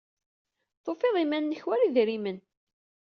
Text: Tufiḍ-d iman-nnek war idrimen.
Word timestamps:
Tufiḍ-d 0.83 1.21
iman-nnek 1.23 1.61
war 1.67 1.79
idrimen. 1.87 2.37